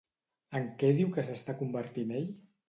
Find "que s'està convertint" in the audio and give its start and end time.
1.19-2.17